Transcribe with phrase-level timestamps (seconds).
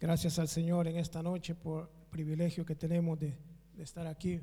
[0.00, 3.34] Gracias al Señor en esta noche por el privilegio que tenemos de,
[3.78, 4.40] estar aquí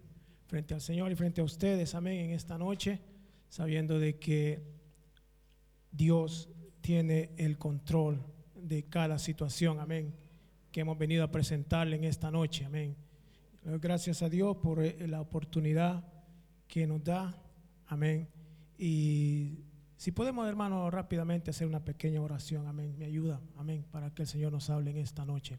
[0.47, 2.99] frente al Señor y frente a ustedes, amén, en esta noche,
[3.47, 4.61] sabiendo de que
[5.91, 6.49] Dios
[6.81, 8.21] tiene el control
[8.53, 10.13] de cada situación, amén,
[10.73, 12.97] que hemos venido a presentarle en esta noche, amén.
[13.63, 16.03] Gracias a Dios por eh, la oportunidad
[16.67, 17.41] que nos da,
[17.87, 18.27] amén.
[18.77, 19.63] Y
[19.97, 24.27] si podemos, hermano, rápidamente hacer una pequeña oración, amén, me ayuda, amén, para que el
[24.27, 25.57] Señor nos hable en esta noche.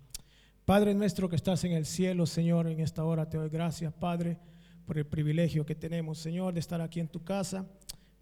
[0.64, 4.38] Padre nuestro que estás en el cielo, Señor, en esta hora te doy gracias, Padre,
[4.84, 7.66] por el privilegio que tenemos, Señor, de estar aquí en tu casa.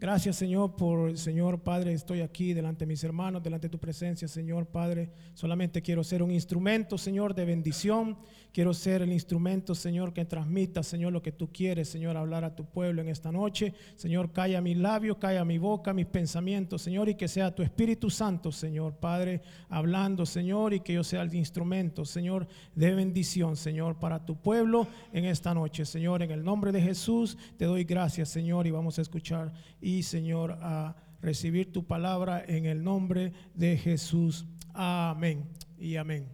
[0.05, 4.29] Gracias, Señor, por Señor Padre, estoy aquí delante de mis hermanos, delante de tu presencia,
[4.29, 5.09] Señor Padre.
[5.33, 8.19] Solamente quiero ser un instrumento, Señor, de bendición.
[8.53, 12.55] Quiero ser el instrumento, Señor, que transmita, Señor, lo que tú quieres, Señor, hablar a
[12.55, 13.73] tu pueblo en esta noche.
[13.97, 18.11] Señor, calla mis labios, calla mi boca, mis pensamientos, Señor, y que sea tu Espíritu
[18.11, 22.47] Santo, Señor, Padre, hablando, Señor, y que yo sea el instrumento, Señor,
[22.77, 25.85] de bendición, Señor, para tu pueblo en esta noche.
[25.85, 29.94] Señor, en el nombre de Jesús, te doy gracias, Señor, y vamos a escuchar y,
[30.03, 34.47] Señor, a recibir tu palabra en el nombre de Jesús.
[34.73, 36.29] Amén y amén.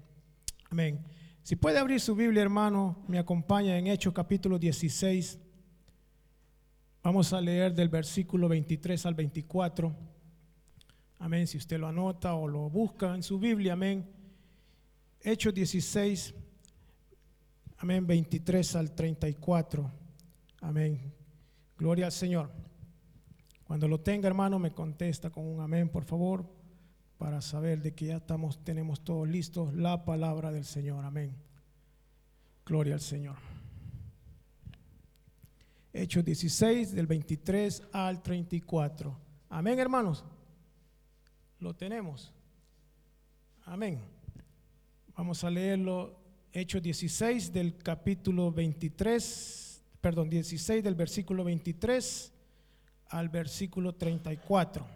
[0.70, 1.04] Amén.
[1.42, 5.38] Si puede abrir su Biblia, hermano, me acompaña en Hechos capítulo 16.
[7.02, 9.96] Vamos a leer del versículo 23 al 24.
[11.18, 11.46] Amén.
[11.46, 14.06] Si usted lo anota o lo busca en su Biblia, amén.
[15.22, 16.34] Hechos 16,
[17.78, 19.90] amén, 23 al 34.
[20.62, 21.12] Amén.
[21.76, 22.50] Gloria al Señor.
[23.70, 26.44] Cuando lo tenga, hermano, me contesta con un amén, por favor,
[27.16, 31.04] para saber de que ya estamos, tenemos todos listos la palabra del Señor.
[31.04, 31.36] Amén.
[32.66, 33.36] Gloria al Señor.
[35.92, 39.16] Hechos 16, del 23 al 34.
[39.50, 40.24] Amén, hermanos.
[41.60, 42.34] Lo tenemos.
[43.66, 44.00] Amén.
[45.14, 46.18] Vamos a leerlo.
[46.52, 52.32] Hechos 16 del capítulo 23, perdón, 16 del versículo 23
[53.10, 54.86] al versículo 34.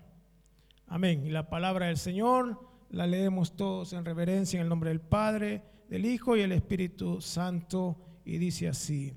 [0.86, 1.26] Amén.
[1.26, 2.60] Y la palabra del Señor
[2.90, 7.20] la leemos todos en reverencia en el nombre del Padre, del Hijo y el Espíritu
[7.20, 7.96] Santo.
[8.24, 9.12] Y dice así.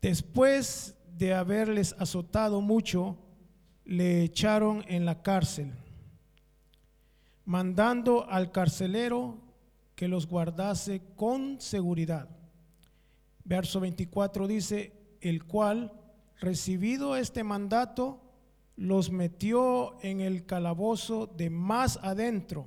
[0.00, 3.18] Después de haberles azotado mucho,
[3.84, 5.72] le echaron en la cárcel,
[7.44, 9.38] mandando al carcelero
[9.94, 12.28] que los guardase con seguridad.
[13.44, 15.92] Verso 24 dice, el cual,
[16.40, 18.20] recibido este mandato,
[18.76, 22.66] los metió en el calabozo de más adentro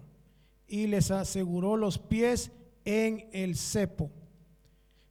[0.67, 2.51] y les aseguró los pies
[2.85, 4.11] en el cepo.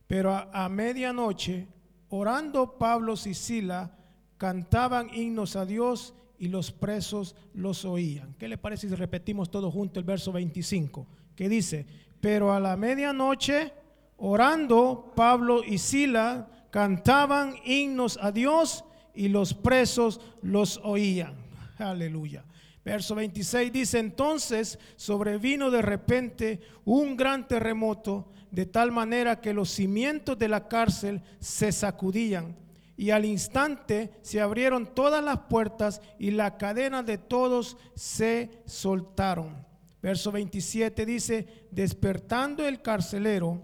[0.06, 1.67] Pero a, a medianoche,
[2.09, 3.99] orando Pablo y Sila,
[4.39, 8.34] cantaban himnos a Dios y los presos los oían.
[8.39, 11.06] ¿Qué le parece si repetimos todo junto el verso 25?
[11.37, 11.87] Que dice,
[12.21, 13.73] pero a la medianoche,
[14.17, 18.83] orando Pablo y Sila, cantaban himnos a Dios
[19.15, 21.34] y los presos los oían.
[21.78, 22.44] Aleluya.
[22.83, 29.71] Verso 26 dice, entonces sobrevino de repente un gran terremoto, de tal manera que los
[29.71, 32.56] cimientos de la cárcel se sacudían
[32.97, 39.66] y al instante se abrieron todas las puertas y la cadena de todos se soltaron.
[40.00, 43.62] Verso 27 dice, despertando el carcelero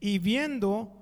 [0.00, 1.01] y viendo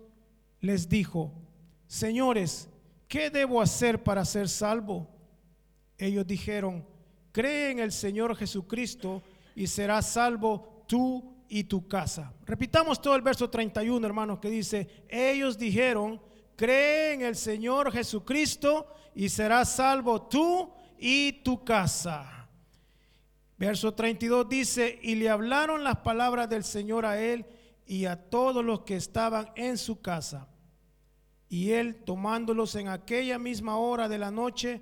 [0.61, 1.33] les dijo,
[1.87, 2.69] señores,
[3.07, 5.09] ¿qué debo hacer para ser salvo?
[5.97, 6.85] Ellos dijeron,
[7.31, 9.23] cree en el Señor Jesucristo
[9.55, 12.33] y serás salvo tú y tu casa.
[12.45, 16.21] Repitamos todo el verso 31, hermanos, que dice, ellos dijeron,
[16.55, 22.47] cree en el Señor Jesucristo y serás salvo tú y tu casa.
[23.57, 27.45] Verso 32 dice, y le hablaron las palabras del Señor a él
[27.85, 30.47] y a todos los que estaban en su casa.
[31.51, 34.81] Y él, tomándolos en aquella misma hora de la noche,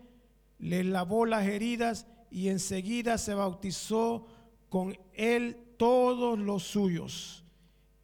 [0.59, 4.27] les lavó las heridas y enseguida se bautizó
[4.69, 7.43] con él todos los suyos.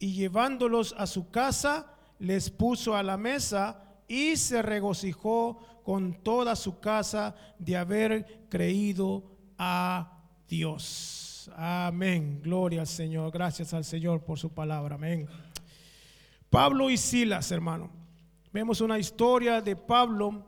[0.00, 6.56] Y llevándolos a su casa, les puso a la mesa y se regocijó con toda
[6.56, 11.52] su casa de haber creído a Dios.
[11.54, 12.40] Amén.
[12.42, 13.30] Gloria al Señor.
[13.30, 14.96] Gracias al Señor por su palabra.
[14.96, 15.28] Amén.
[16.50, 17.95] Pablo y Silas, hermano.
[18.56, 20.42] Vemos una historia de Pablo,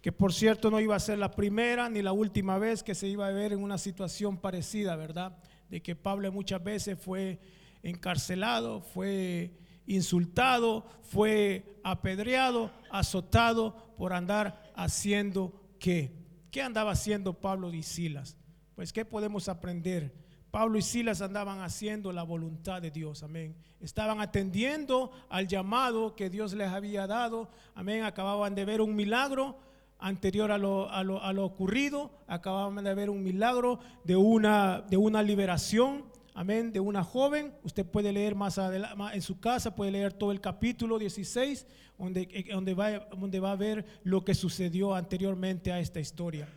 [0.00, 3.08] que por cierto no iba a ser la primera ni la última vez que se
[3.08, 5.36] iba a ver en una situación parecida, ¿verdad?
[5.68, 7.40] De que Pablo muchas veces fue
[7.82, 9.58] encarcelado, fue
[9.88, 16.12] insultado, fue apedreado, azotado por andar haciendo qué.
[16.52, 18.36] ¿Qué andaba haciendo Pablo y Silas?
[18.76, 20.14] Pues ¿qué podemos aprender?
[20.50, 23.54] Pablo y Silas andaban haciendo la voluntad de Dios, amén.
[23.80, 28.04] Estaban atendiendo al llamado que Dios les había dado, amén.
[28.04, 29.58] Acababan de ver un milagro
[29.98, 34.80] anterior a lo, a lo, a lo ocurrido, acababan de ver un milagro de una,
[34.80, 36.04] de una liberación,
[36.34, 37.52] amén, de una joven.
[37.62, 41.66] Usted puede leer más adelante en su casa, puede leer todo el capítulo 16,
[41.98, 46.48] donde, eh, donde, va, donde va a ver lo que sucedió anteriormente a esta historia.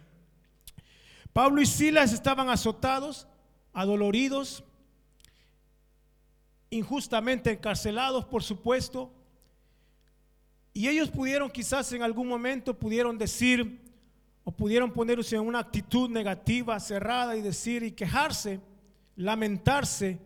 [1.33, 3.27] Pablo y Silas estaban azotados,
[3.73, 4.63] adoloridos,
[6.69, 9.11] injustamente encarcelados, por supuesto.
[10.73, 13.81] Y ellos pudieron quizás en algún momento pudieron decir
[14.43, 18.61] o pudieron ponerse en una actitud negativa, cerrada y decir y quejarse,
[19.15, 20.19] lamentarse,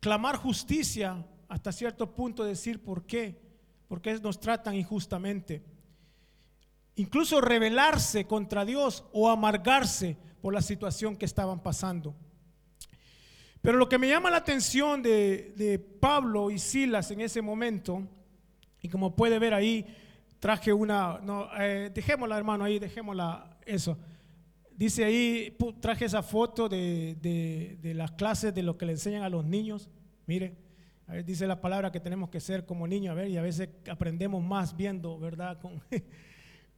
[0.00, 3.40] clamar justicia, hasta cierto punto decir por qué,
[3.88, 5.62] por qué nos tratan injustamente.
[6.96, 12.14] Incluso rebelarse contra Dios o amargarse por la situación que estaban pasando.
[13.62, 18.02] Pero lo que me llama la atención de, Pablo y Silas en ese momento,
[18.80, 19.86] y como puede ver ahí,
[20.40, 23.96] traje una, no, eh, dejémosla hermano ahí, dejémosla eso.
[24.72, 29.44] Dice ahí, traje esa foto de, las clases de lo que le enseñan a los
[29.44, 29.88] niños.
[30.26, 30.56] Mire,
[31.24, 34.42] dice la palabra que tenemos que ser como niños, a ver, y a veces aprendemos
[34.42, 35.60] más viendo, ¿verdad?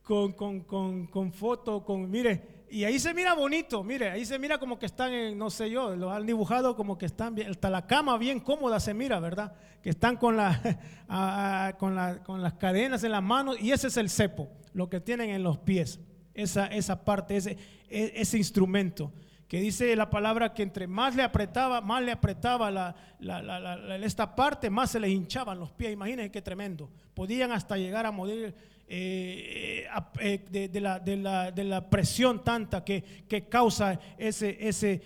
[0.05, 4.39] con, con, con, con foto, con, mire, y ahí se mira bonito, mire, ahí se
[4.39, 7.51] mira como que están en, no sé yo, lo han dibujado como que están bien,
[7.51, 9.55] hasta la cama bien cómoda se mira, ¿verdad?
[9.83, 13.97] Que están con, la, con, la, con las cadenas en las manos y ese es
[13.97, 16.01] el cepo, lo que tienen en los pies,
[16.35, 17.57] esa, esa parte, ese,
[17.89, 19.13] e, ese instrumento
[19.49, 22.97] que dice la palabra que entre más le apretaba, más le apretaba la,
[24.03, 25.93] esta parte, más se les hinchaban los pies.
[25.93, 26.91] Imagínense qué tremendo.
[27.15, 28.55] Podían hasta llegar a morir
[28.87, 29.87] eh,
[30.21, 35.01] eh, de, la, de, la, presión tanta que, que causa ese, ese,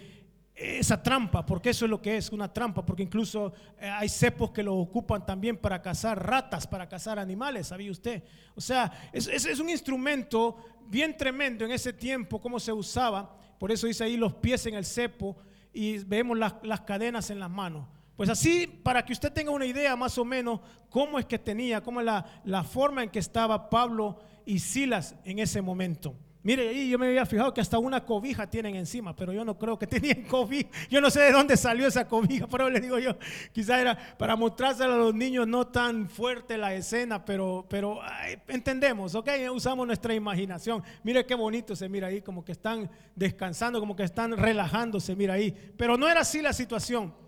[0.55, 4.51] esa trampa, porque eso es lo que es una trampa, porque incluso eh, hay cepos
[4.51, 8.25] que lo ocupan también para cazar ratas, para cazar animales, ¿sabía usted?
[8.57, 10.57] O sea, es, es, un instrumento
[10.89, 14.75] bien tremendo en ese tiempo, cómo se usaba, por eso dice ahí los pies en
[14.75, 15.37] el cepo
[15.73, 17.87] y vemos las, las cadenas en las manos.
[18.19, 20.59] Pues así, para que usted tenga una idea más o menos
[20.91, 25.15] cómo es que tenía, cómo es la, la forma en que estaba Pablo y Silas
[25.25, 26.17] en ese momento.
[26.43, 29.57] Mire, ahí yo me había fijado que hasta una cobija tienen encima, pero yo no
[29.57, 30.69] creo que tenían cobija.
[30.91, 33.17] Yo no sé de dónde salió esa cobija, pero le digo yo,
[33.53, 38.01] quizás era para mostrársela a los niños no tan fuerte la escena, pero, pero
[38.49, 39.31] entendemos, ¿ok?
[39.55, 40.83] Usamos nuestra imaginación.
[41.05, 45.35] Mire qué bonito se mira ahí, como que están descansando, como que están relajándose, mira
[45.35, 45.55] ahí.
[45.77, 47.28] Pero no era así la situación.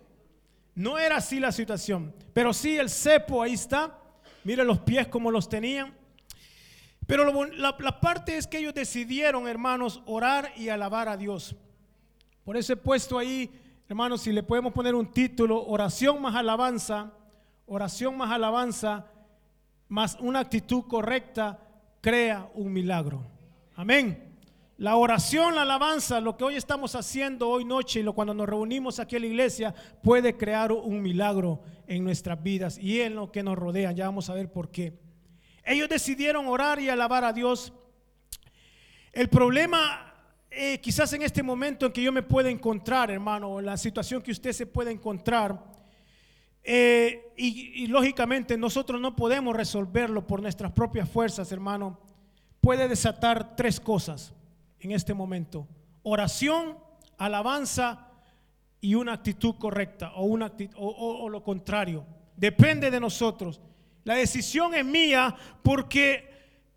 [0.80, 3.98] No era así la situación, pero sí el cepo ahí está.
[4.44, 5.94] Mire los pies como los tenían.
[7.06, 11.54] Pero la, parte es que ellos decidieron, hermanos, orar y alabar a Dios.
[12.44, 13.50] Por eso he puesto ahí,
[13.90, 17.12] hermanos, si le podemos poner un título, oración más alabanza,
[17.66, 19.04] oración más alabanza,
[19.86, 21.58] más una actitud correcta,
[22.00, 23.22] crea un milagro.
[23.76, 24.29] Amén.
[24.80, 28.48] La oración, la alabanza, lo que hoy estamos haciendo hoy noche y lo cuando nos
[28.48, 33.30] reunimos aquí en la iglesia puede crear un milagro en nuestras vidas y en lo
[33.30, 33.92] que nos rodea.
[33.92, 34.98] Ya vamos a ver por qué.
[35.66, 37.74] Ellos decidieron orar y alabar a Dios.
[39.12, 40.14] El problema,
[40.50, 44.30] eh, quizás en este momento en que yo me pueda encontrar, hermano, la situación que
[44.30, 45.62] usted se pueda encontrar,
[46.64, 52.00] eh, y lógicamente nosotros no podemos resolverlo por nuestras propias fuerzas, hermano,
[52.62, 54.32] puede desatar tres cosas
[54.80, 55.68] en este momento.
[56.02, 56.78] Oración,
[57.18, 58.08] alabanza
[58.80, 62.06] y una actitud correcta o, una o, lo contrario.
[62.36, 63.60] Depende de nosotros.
[64.04, 66.28] La decisión es mía porque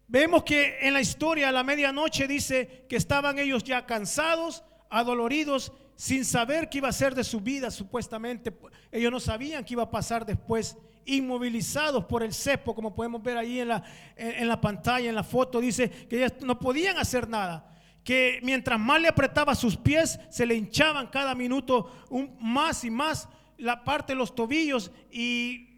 [0.08, 5.72] vemos que en la historia a la medianoche dice que estaban ellos ya cansados, adoloridos,
[5.96, 8.54] sin saber qué iba a ser de su vida supuestamente.
[8.92, 13.38] Ellos no sabían qué iba a pasar después, inmovilizados por el cepo, como podemos ver
[13.38, 13.84] ahí en la,
[14.18, 17.73] en la pantalla, en la foto, dice que ellos no podían hacer nada
[18.04, 22.92] que mientras más le apretaba sus pies, se le hinchaban cada minuto un, más y
[22.92, 25.70] más la parte de los tobillos y,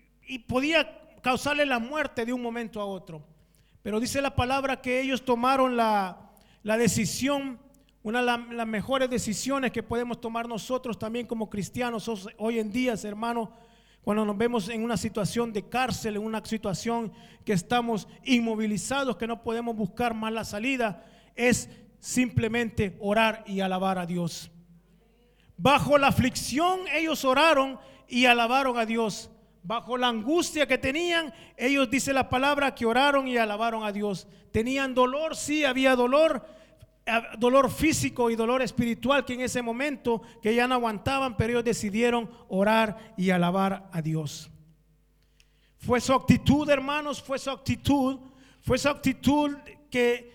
[0.48, 3.24] podía causarle la muerte de un momento a otro.
[3.84, 6.32] Pero dice la palabra que ellos tomaron la,
[6.64, 7.60] la decisión
[8.04, 12.60] Una de la- las mejores decisiones que podemos tomar nosotros también como cristianos os- hoy
[12.60, 13.52] en día, hermano,
[14.04, 17.12] cuando nos vemos en una situación de cárcel, en una situación
[17.44, 21.04] que estamos inmovilizados, que no podemos buscar más la salida,
[21.36, 21.68] es
[22.06, 24.52] simplemente orar y alabar a Dios.
[25.58, 29.32] Bajo la aflicción ellos oraron y alabaron a Dios.
[29.64, 34.28] Bajo la angustia que tenían, ellos dice la palabra que oraron y alabaron a Dios.
[34.52, 36.46] Tenían dolor, sí, había dolor,
[37.08, 41.54] eh, dolor físico y dolor espiritual que en ese momento que ya no aguantaban, pero
[41.54, 44.52] ellos decidieron orar y alabar a Dios.
[45.80, 48.20] Fue su actitud, hermanos, fue su actitud,
[48.62, 49.58] fue su actitud
[49.90, 50.35] que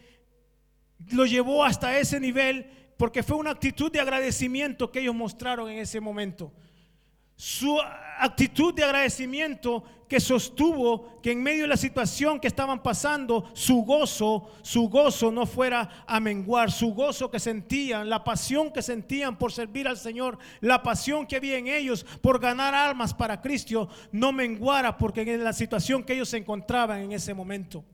[1.11, 5.79] lo llevó hasta ese nivel porque fue una actitud de agradecimiento que ellos mostraron en
[5.79, 6.53] ese momento.
[7.35, 7.81] Su
[8.19, 13.83] actitud de agradecimiento que sostuvo que en medio de la situación que estaban pasando, su
[13.83, 19.39] gozo, su gozo no fuera a menguar, su gozo que sentían, la pasión que sentían
[19.39, 23.89] por servir al Señor, la pasión que había en ellos por ganar almas para Cristo,
[24.13, 27.85] no menguara porque en la situación que ellos se encontraban en ese momento.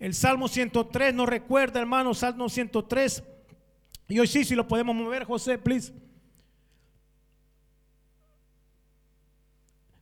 [0.00, 3.22] El Salmo 103 nos recuerda, hermano, Salmo 103.
[4.08, 5.92] Y hoy sí, si lo podemos mover, José, please.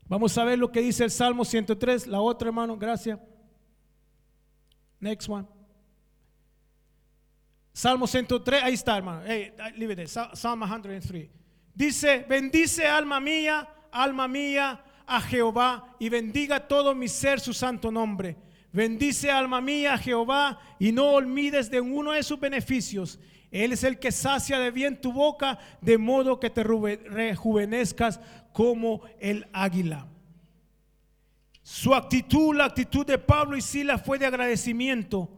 [0.07, 2.07] Vamos a ver lo que dice el Salmo 103.
[2.07, 3.19] La otra, hermano, gracias.
[5.01, 5.47] Next one.
[7.73, 9.23] Salmo 103, ahí está, hermano.
[9.27, 10.09] Hey, leave it there.
[10.09, 11.29] Sa- Psalm 103.
[11.75, 17.91] Dice, bendice alma mía, alma mía, a Jehová y bendiga todo mi ser su santo
[17.91, 18.37] nombre.
[18.79, 23.19] Bendice alma mía Jehová y no olvides de uno de sus beneficios.
[23.51, 28.21] Él es el que sacia de bien tu boca, de modo que te rejuvenezcas
[28.53, 30.07] como el águila.
[31.61, 35.29] Su actitud, la actitud de Pablo y Silas fue de agradecimiento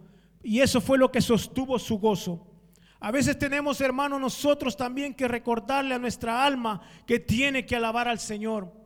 [0.42, 2.46] y eso fue lo que sostuvo su gozo.
[3.00, 8.06] A veces tenemos, hermanos, nosotros también que recordarle a nuestra alma que tiene que alabar
[8.06, 8.79] al Señor.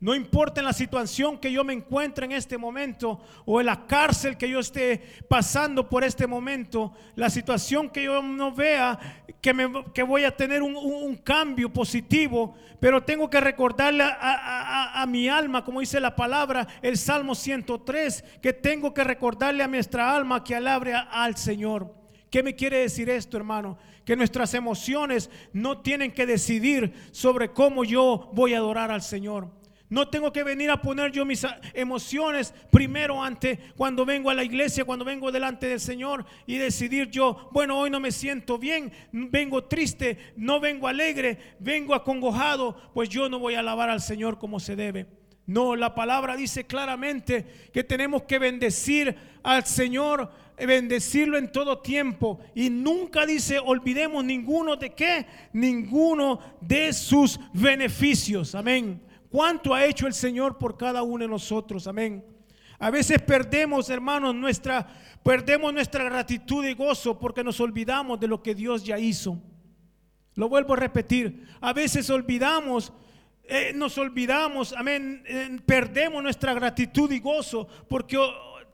[0.00, 3.86] No importa en la situación que yo me encuentre en este momento o en la
[3.86, 8.98] cárcel que yo esté pasando por este momento, la situación que yo no vea
[9.42, 14.34] que, me- que voy a tener un, cambio positivo, pero tengo que recordarle a, a-
[14.98, 19.62] a- a mi alma, como dice la palabra, el Salmo 103, que tengo que recordarle
[19.62, 21.94] a nuestra alma que alabre al Señor.
[22.30, 23.76] ¿Qué me quiere decir esto, hermano?
[24.06, 29.59] Que nuestras emociones no tienen que decidir sobre cómo yo voy a adorar al Señor.
[29.90, 34.34] No tengo que venir a poner yo mis ah, emociones primero ante cuando vengo a
[34.34, 38.56] la iglesia, cuando vengo delante del Señor y decidir yo, bueno, hoy no me siento
[38.56, 44.00] bien, vengo triste, no vengo alegre, vengo acongojado, pues yo no voy a alabar al
[44.00, 45.08] Señor como se debe.
[45.44, 52.38] No, la palabra dice claramente que tenemos que bendecir al Señor, bendecirlo en todo tiempo.
[52.54, 58.54] Y nunca dice, olvidemos ninguno de qué, ninguno de sus beneficios.
[58.54, 59.09] Amén.
[59.30, 61.86] ¿Cuánto ha hecho el Señor por cada uno de nosotros?
[61.86, 62.24] Amén.
[62.80, 64.86] A veces perdemos, hermanos, nuestra,
[65.22, 69.40] perdemos nuestra gratitud y gozo porque nos olvidamos de lo que Dios ya hizo.
[70.34, 71.46] Lo vuelvo a repetir.
[71.60, 72.92] A veces olvidamos,
[73.44, 78.18] eh, nos olvidamos, amén, eh, perdemos nuestra gratitud y gozo porque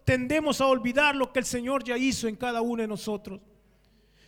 [0.04, 3.40] tendemos a olvidar lo que el Señor ya hizo en cada uno de nosotros.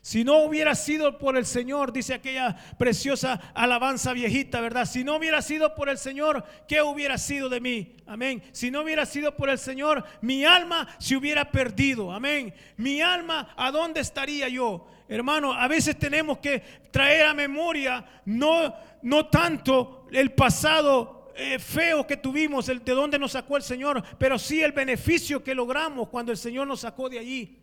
[0.00, 4.86] Si no hubiera sido por el Señor, dice aquella preciosa alabanza viejita, ¿verdad?
[4.86, 7.96] Si no hubiera sido por el Señor, ¿qué hubiera sido de mí?
[8.06, 8.42] Amén.
[8.52, 12.12] Si no hubiera sido por el Señor, mi alma se hubiera perdido.
[12.12, 12.54] Amén.
[12.76, 14.86] Mi alma, ¿a dónde estaría yo?
[15.08, 22.06] Hermano, a veces tenemos que traer a memoria no, no tanto el pasado eh, feo
[22.06, 26.08] que tuvimos, el de dónde nos sacó el Señor, pero sí el beneficio que logramos
[26.08, 27.58] cuando el Señor nos sacó de allí.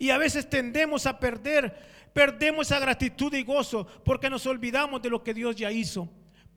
[0.00, 1.76] Y a veces tendemos a perder,
[2.14, 6.08] perdemos esa gratitud y gozo porque nos olvidamos de lo que Dios ya hizo.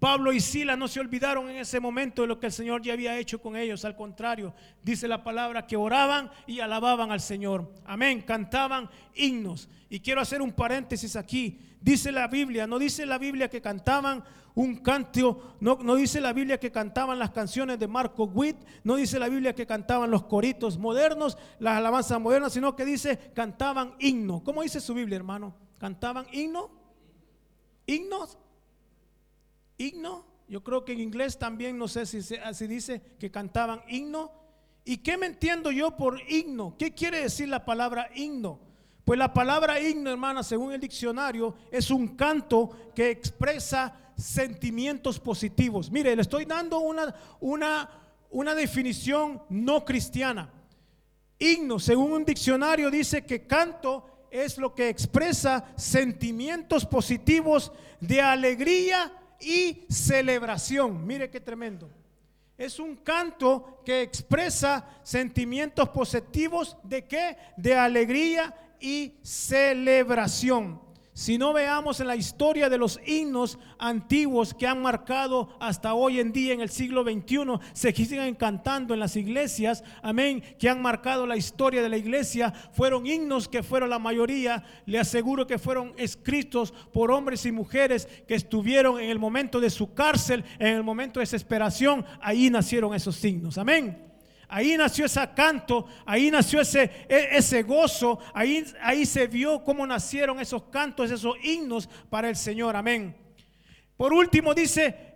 [0.04, 2.92] Pablo y Sila no se olvidaron en ese momento de lo que el Señor ya
[2.92, 3.86] había hecho con ellos.
[3.86, 7.72] Al contrario, dice la palabra que oraban y alababan al Señor.
[7.86, 8.22] Amén.
[8.22, 9.70] Cantaban himnos.
[9.90, 11.58] Y quiero hacer un paréntesis aquí.
[11.80, 16.60] Dice la Biblia, no dice la Biblia que cantaban un canto, no, dice la Biblia
[16.60, 20.78] que cantaban las canciones de Marco Witt, no dice la Biblia que cantaban los coritos
[20.78, 24.44] modernos, las alabanzas modernas, sino que dice cantaban himno.
[24.44, 25.56] ¿Cómo dice su Biblia, hermano?
[25.78, 26.72] ¿Cantaban himno?
[27.86, 28.38] ¿Himnos?
[29.88, 30.26] ¿Himno?
[30.48, 34.32] Yo creo que en inglés también, no sé si, se- si dice que cantaban himno.
[34.86, 36.76] ¿Y qué me entiendo yo por himno?
[36.78, 38.60] ¿Qué quiere decir la palabra himno?
[39.06, 45.90] Pues la palabra himno, hermana, según el diccionario, es un canto que expresa sentimientos positivos.
[45.92, 47.90] Mire, le estoy dando una, una,
[48.30, 50.52] una definición no cristiana.
[51.40, 59.12] Himno, según un diccionario, dice que canto es lo que expresa sentimientos positivos de alegría
[59.44, 61.06] y celebración.
[61.06, 61.90] Mire qué tremendo.
[62.58, 67.38] Es un canto que expresa sentimientos positivos de qué?
[67.58, 70.80] De alegría y celebración.
[71.16, 76.20] Si no veamos en la historia de los himnos antiguos que han marcado hasta hoy
[76.20, 80.82] en día en el siglo XXI, se siguen cantando en las iglesias, amén, que han
[80.82, 85.60] marcado la historia de la iglesia, fueron himnos que fueron la mayoría, le aseguro que
[85.60, 90.76] fueron escritos por hombres y mujeres que estuvieron en el momento de su cárcel, en
[90.76, 94.13] el momento de desesperación, ahí nacieron esos himnos, amén.
[94.56, 99.88] Ahí nació ese canto, ahí nació ese, e, ese gozo, ahí, ahí se vio cómo
[99.88, 102.76] nacieron esos cantos, esos himnos para el Señor.
[102.76, 103.18] Amén.
[103.98, 105.16] Por último dice,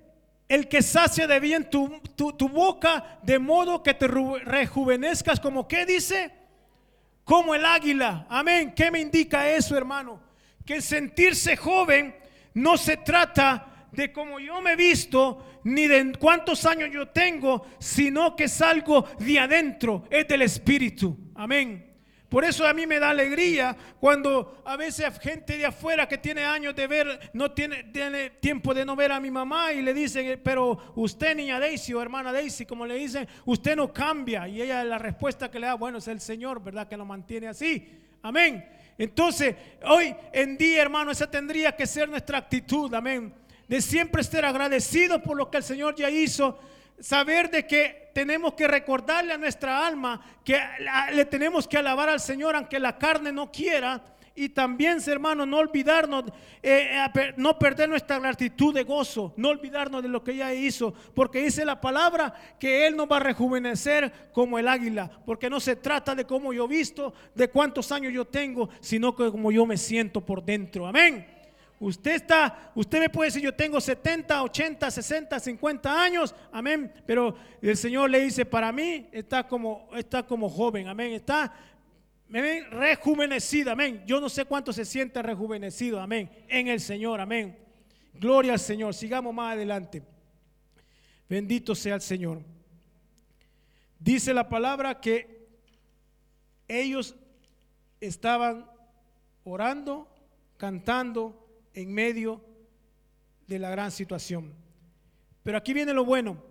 [0.50, 5.86] el que sacia de bien tu, tu, boca de modo que te rejuvenezcas como qué
[5.86, 6.34] dice,
[7.24, 8.26] como el águila.
[8.30, 8.74] Amén.
[8.76, 10.20] ¿Qué me indica eso, hermano?
[10.66, 12.16] Que sentirse joven
[12.56, 17.68] no se trata de cómo yo me he visto, ni de cuántos años yo tengo,
[17.78, 21.18] sino que es algo de adentro, es del Espíritu.
[21.36, 21.84] Amén.
[22.30, 26.44] Por eso a mí me da alegría cuando a veces gente de afuera que tiene
[26.44, 27.84] años de ver, no tiene,
[28.40, 32.02] tiempo de no ver a mi mamá y le dicen, pero usted niña Daisy o
[32.02, 34.48] hermana Daisy, como le dicen, usted no cambia.
[34.48, 36.88] Y ella la respuesta que le da, bueno, es el Señor, ¿verdad?
[36.88, 37.90] Que lo mantiene así.
[38.22, 38.66] Amén.
[38.98, 39.56] Entonces,
[39.86, 42.94] hoy en día, hermano, esa tendría que ser nuestra actitud.
[42.94, 43.34] Amén
[43.68, 46.60] de siempre estar agradecidos por lo que el Señor ya hizo,
[47.00, 50.60] saber de que tenemos que recordarle a nuestra alma que
[51.14, 54.02] le tenemos que alabar al Señor aunque la carne no quiera.
[54.40, 56.26] Y también, hermanos, no olvidarnos,
[56.62, 60.94] eh, eh, no perder nuestra gratitud de gozo, no olvidarnos de lo que ya hizo,
[61.16, 65.60] porque dice la palabra que Él nos va a rejuvenecer como el águila, porque no
[65.60, 69.66] se trata de cómo yo visto, de cuántos años yo tengo, sino que como yo
[69.66, 70.86] me siento por dentro.
[70.86, 71.37] Amén.
[71.80, 76.92] Usted está, usted me puede decir, yo tengo 70, 80, 60, 50 años, amén.
[77.06, 81.14] Pero el Señor le dice, para mí está como, está como joven, amén.
[81.14, 81.54] Está
[82.30, 84.04] amén, rejuvenecido, amén.
[84.08, 86.32] Yo no sé cuánto se siente rejuvenecido, amén.
[86.48, 87.56] En el Señor, amén.
[88.16, 88.96] Gloria al Señor.
[88.96, 90.02] Sigamos más adelante.
[91.30, 92.42] Bendito sea el Señor.
[94.00, 95.48] Dice la palabra que
[96.68, 97.16] ellos
[98.00, 98.66] estaban
[99.44, 100.08] orando,
[100.58, 101.47] cantando
[101.78, 102.44] en medio
[103.46, 104.52] de la gran situación.
[105.44, 106.44] Pero aquí viene lo bueno.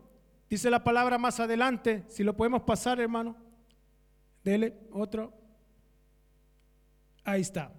[0.49, 3.37] Dice la palabra más adelante, si lo podemos pasar, hermano.
[4.45, 5.35] Dele otro.
[7.25, 7.73] Ahí está.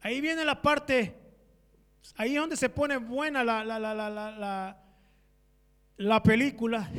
[0.00, 1.14] Ahí viene la parte,
[2.16, 4.82] ahí es donde se pone buena la, la, la, la,
[5.96, 6.90] la película.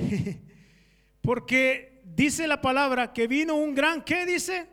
[1.21, 4.65] Porque dice la palabra que vino un gran, ¿qué dice?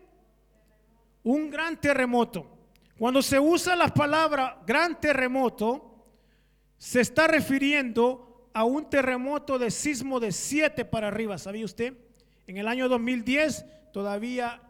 [1.25, 2.54] Un gran terremoto.
[2.99, 6.07] Cuando se usa la palabra gran terremoto,
[6.79, 11.95] se está refiriendo a un terremoto de sismo de 7 para arriba, ¿sabía usted?
[12.47, 14.63] En el año 2010 todavía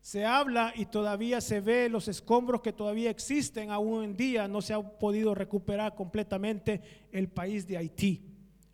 [0.00, 4.60] se habla y todavía se ve los escombros que todavía existen aún en día, no
[4.62, 8.22] se ha podido recuperar completamente el país de Haití.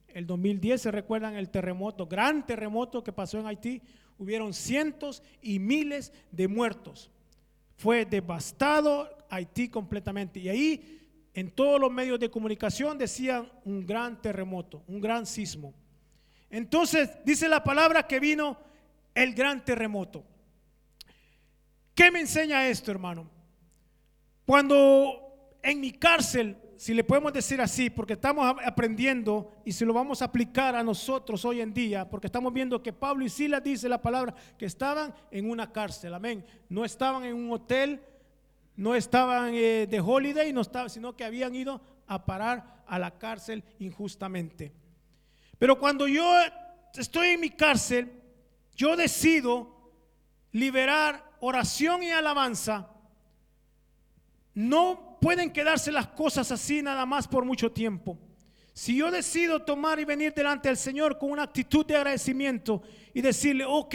[0.09, 3.81] El 2010 se recuerdan el terremoto, gran terremoto que pasó en Haití,
[4.19, 7.11] hubieron cientos y miles de muertos.
[7.81, 10.38] Fue devastado Haití completamente.
[10.38, 11.01] Y ahí
[11.33, 15.73] en todos los medios de comunicación decían un gran terremoto, un gran sismo.
[16.51, 18.59] Entonces dice la palabra que vino
[19.14, 20.23] el gran terremoto.
[21.95, 23.31] ¿Qué me enseña esto, hermano?
[24.45, 29.93] Cuando en mi cárcel si le podemos decir así, porque estamos aprendiendo y si lo
[29.93, 33.62] vamos a aplicar a nosotros hoy en día, porque estamos viendo que Pablo y Silas
[33.62, 36.43] dice la palabra que estaban en una cárcel, amén.
[36.71, 38.01] No estaban en un hotel,
[38.77, 43.11] no estaban eh, de holiday, no estaban, sino que habían ido a parar a la
[43.19, 44.73] cárcel injustamente.
[45.59, 46.33] Pero cuando yo
[46.95, 48.11] estoy en mi cárcel,
[48.75, 49.93] yo decido
[50.51, 52.88] liberar oración y alabanza,
[54.55, 58.18] no pueden quedarse las cosas así nada más por mucho tiempo.
[58.72, 63.20] Si yo decido tomar y venir delante del Señor con una actitud de agradecimiento y
[63.20, 63.94] decirle, ok,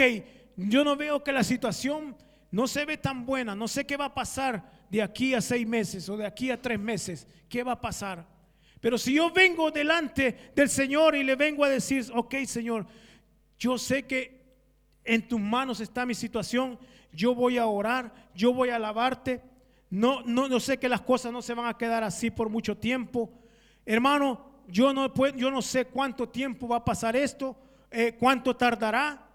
[0.58, 2.16] yo no veo que la situación
[2.52, 5.68] no se ve tan buena, no sé qué va a pasar de aquí a seis
[5.68, 8.28] meses o de aquí a tres meses, qué va a pasar.
[8.80, 12.86] Pero si yo vengo delante del Señor y le vengo a decir, ok Señor,
[13.58, 14.46] yo sé que
[15.04, 16.78] en tus manos está mi situación,
[17.12, 19.42] yo voy a orar, yo voy a alabarte,
[19.90, 22.78] no, no, no sé que las cosas no se van a quedar así por mucho
[22.78, 23.32] tiempo.
[23.86, 27.56] Hermano, yo no, yo no sé cuánto tiempo va a pasar esto,
[27.92, 29.28] eh, cuánto tardará.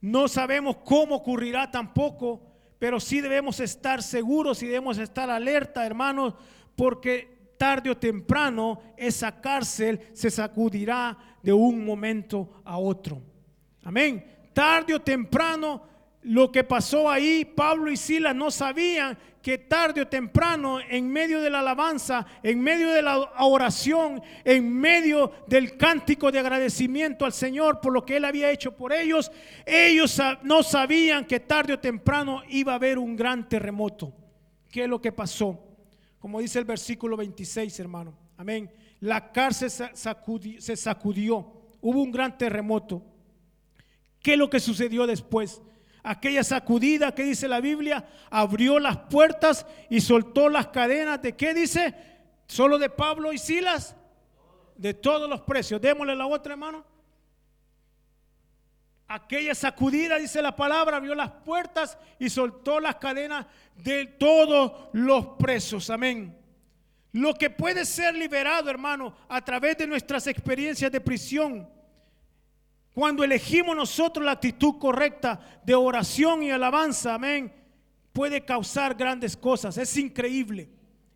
[0.00, 2.42] No sabemos cómo ocurrirá tampoco.
[2.78, 6.34] pero sí debemos estar seguros y debemos estar alerta, hermanos,
[6.76, 13.22] porque tarde o temprano esa cárcel se sacudirá de un momento a otro.
[13.82, 14.24] Amén.
[14.52, 15.82] Tarde o temprano
[16.22, 21.40] lo que pasó ahí, Pablo y Silas no sabían que tarde o temprano, en medio
[21.40, 27.32] de la alabanza, en medio de la oración, en medio del cántico de agradecimiento al
[27.32, 29.30] Señor por lo que Él había hecho por ellos,
[29.64, 34.12] ellos no sabían que tarde o temprano iba a haber un gran terremoto.
[34.68, 35.56] ¿Qué es lo que pasó?
[36.18, 38.18] Como dice el versículo 26, hermano.
[38.36, 38.68] Amén.
[38.98, 41.52] La cárcel se sacudió.
[41.80, 43.00] Hubo un gran terremoto.
[44.20, 45.62] ¿Qué es lo que sucedió después?
[46.06, 51.52] Aquella sacudida que dice la Biblia, abrió las puertas y soltó las cadenas de qué
[51.52, 51.94] dice?
[52.46, 53.96] Solo de Pablo y Silas,
[54.76, 55.80] de todos los precios.
[55.80, 56.84] Démosle la otra hermano.
[59.08, 65.26] Aquella sacudida, dice la palabra, abrió las puertas y soltó las cadenas de todos los
[65.38, 65.90] presos.
[65.90, 66.38] Amén.
[67.10, 71.68] Lo que puede ser liberado, hermano, a través de nuestras experiencias de prisión
[72.96, 77.52] cuando elegimos nosotros la actitud correcta de oración y alabanza, amén,
[78.10, 79.76] puede causar grandes cosas.
[79.76, 80.70] Es increíble.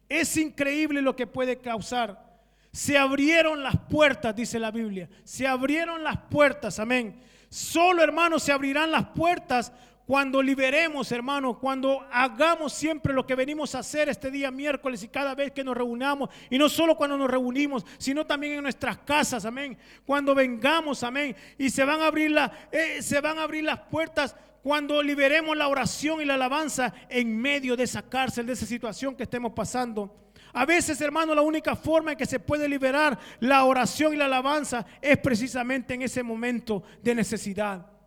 [0.07, 2.39] Es increíble lo que puede causar.
[2.71, 5.09] Se abrieron las puertas, dice la Biblia.
[5.25, 7.19] Se abrieron las puertas, amén.
[7.49, 9.73] Solo, hermanos, se abrirán las puertas
[10.11, 15.09] cuando liberemos, hermanos, cuando hagamos siempre lo que venimos a hacer este día miércoles y
[15.09, 18.99] cada vez que nos reunamos, y no solo cuando nos reunimos, sino también en nuestras
[18.99, 19.79] casas, amén.
[20.05, 22.37] Cuando vengamos, amén, y se van a abrir,
[22.73, 27.41] eh, se van a abrir las puertas cuando liberemos la oración y la alabanza en
[27.41, 30.33] medio de esa cárcel, de esa situación que estemos pasando.
[30.53, 34.25] A veces, hermano, la única forma en que se puede liberar la oración y la
[34.25, 38.00] alabanza es precisamente en ese momento de necesidad.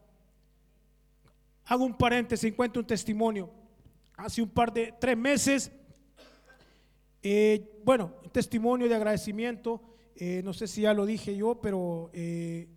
[1.73, 3.49] Hago un paréntesis, encuentro un testimonio.
[4.15, 5.71] Hace un par de tres meses,
[7.23, 9.81] eh, bueno, un testimonio de agradecimiento.
[10.15, 12.67] Eh, no sé si ya lo dije yo, pero eh,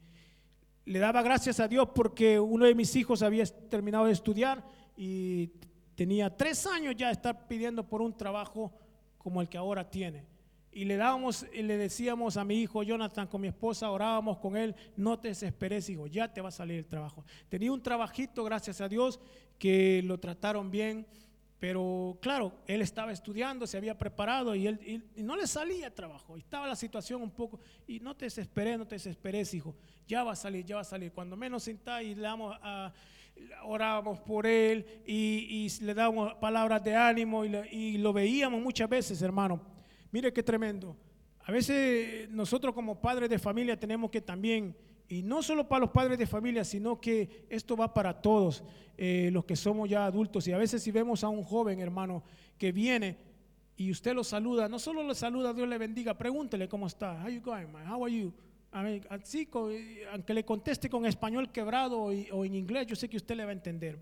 [0.86, 4.64] le daba gracias a Dios porque uno de mis hijos había terminado de estudiar
[4.96, 5.48] y
[5.94, 8.72] tenía tres años ya de estar pidiendo por un trabajo
[9.18, 10.24] como el que ahora tiene
[10.76, 14.58] y le dábamos y le decíamos a mi hijo Jonathan con mi esposa, orábamos con
[14.58, 17.24] él, no te desesperes, hijo, ya te va a salir el trabajo.
[17.48, 19.18] Tenía un trabajito, gracias a Dios,
[19.58, 21.06] que lo trataron bien,
[21.58, 26.36] pero claro, él estaba estudiando, se había preparado y, él, no le salía el trabajo.
[26.36, 29.74] Estaba la situación un poco, y no te desesperes, no te desesperes, hijo,
[30.06, 31.10] ya va a salir, ya va a salir.
[31.10, 32.92] Cuando menos sentá y le damos a
[33.64, 39.22] orábamos por él y, le damos palabras de ánimo y, y, lo veíamos muchas veces,
[39.22, 39.75] hermano.
[40.16, 40.96] Mire qué tremendo.
[41.40, 44.74] A veces nosotros como padres de familia tenemos que también,
[45.10, 48.64] y no solo para los padres de familia, sino que esto va para todos
[48.96, 50.48] eh, los que somos ya adultos.
[50.48, 52.24] Y a veces si vemos a un joven hermano
[52.56, 53.18] que viene
[53.76, 57.22] y usted lo saluda, no solo lo saluda, Dios le bendiga, pregúntele cómo está.
[57.22, 57.86] How you going, man?
[57.86, 58.32] How are you?
[59.10, 59.46] así,
[60.12, 63.50] aunque le conteste con español quebrado o en inglés, yo sé que usted le va
[63.50, 63.98] a entender.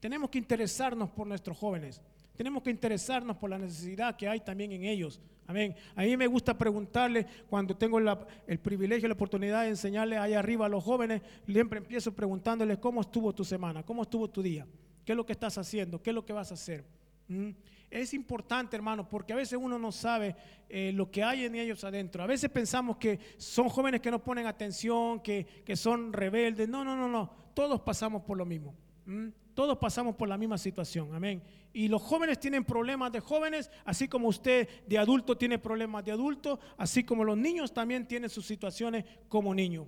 [0.00, 2.00] Tenemos que interesarnos por nuestros jóvenes.
[2.36, 5.20] Tenemos que interesarnos por la necesidad que hay también en ellos.
[5.46, 5.74] Amén.
[5.94, 10.66] A mí me gusta preguntarle cuando tengo el privilegio, la oportunidad de enseñarle ahí arriba
[10.66, 14.66] a los jóvenes, siempre empiezo preguntándoles cómo estuvo tu semana, cómo estuvo tu día,
[15.04, 16.84] qué es lo que estás haciendo, qué es lo que vas a hacer.
[17.28, 17.50] ¿Mm?
[17.90, 20.34] Es importante, hermano, porque a veces uno no sabe
[20.70, 22.22] eh, lo que hay en ellos adentro.
[22.22, 26.66] A veces pensamos que son jóvenes que no ponen atención, que, que son rebeldes.
[26.70, 27.30] No, no, no, no.
[27.52, 28.74] Todos pasamos por lo mismo.
[29.04, 29.28] ¿Mm?
[29.54, 31.42] Todos pasamos por la misma situación, amén.
[31.72, 36.12] Y los jóvenes tienen problemas de jóvenes, así como usted de adulto tiene problemas de
[36.12, 39.86] adulto, así como los niños también tienen sus situaciones como niños.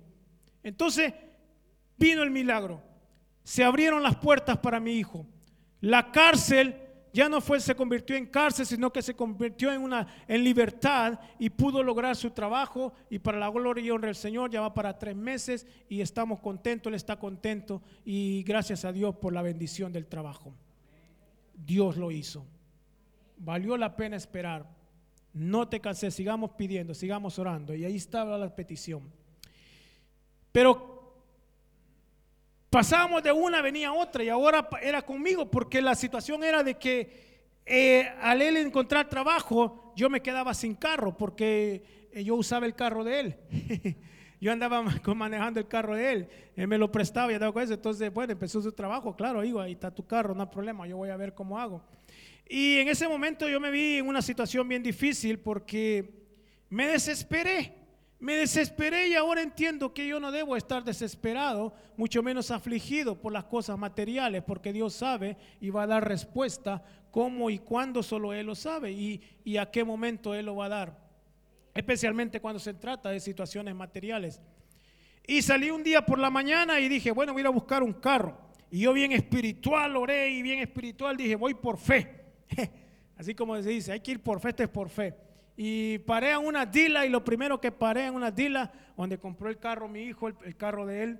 [0.63, 1.13] Entonces,
[1.97, 2.81] vino el milagro.
[3.43, 5.25] Se abrieron las puertas para mi hijo.
[5.81, 6.75] La cárcel
[7.15, 11.17] ya no fue, se convirtió en cárcel, sino que se convirtió en una en libertad
[11.39, 12.91] y pudo lograr su trabajo.
[13.09, 16.41] Y para la gloria y honra del Señor, ya va para tres meses y estamos
[16.41, 20.53] contentos, Él está contento y gracias a Dios por la bendición del trabajo.
[21.53, 22.45] Dios lo hizo.
[23.37, 24.69] Valió la pena esperar.
[25.31, 27.73] No te canses, sigamos pidiendo, sigamos orando.
[27.73, 29.09] Y ahí estaba la petición.
[30.51, 30.94] Pero
[32.75, 37.39] pasábamos de una, venía otra y ahora era conmigo porque la situación era de que
[37.65, 42.75] eh, al él encontrar trabajo, yo me quedaba sin carro porque eh, yo usaba el
[42.75, 43.35] carro de él.
[44.41, 44.83] yo andaba
[45.15, 47.75] manejando el carro de él, él me lo prestaba y andaba con eso.
[47.75, 50.97] Entonces, bueno, empezó su trabajo, claro, digo, ahí está tu carro, no hay problema, yo
[50.97, 51.81] voy a ver cómo hago.
[52.45, 56.25] Y en ese momento yo me vi en una situación bien difícil porque
[56.69, 57.73] me desesperé,
[58.19, 63.33] Me desesperé y ahora entiendo que yo no debo estar desesperado, mucho menos afligido por
[63.33, 68.33] las cosas materiales, porque Dios sabe y va a dar respuesta cómo y cuándo solo
[68.33, 70.99] Él lo sabe y, y a qué momento Él lo va a dar,
[71.73, 74.41] especialmente cuando se trata de situaciones materiales.
[75.27, 77.93] Y salí un día por la mañana y dije, bueno, voy a a buscar un
[77.93, 78.37] carro.
[78.69, 82.25] Y yo bien espiritual oré y bien espiritual dije, voy por fe.
[83.17, 85.24] Así como se dice, hay que ir por fe, este es por fe.
[85.57, 89.49] Y paré en una dila y lo primero que paré en una dila donde compró
[89.49, 91.19] el carro mi hijo, el, carro de él.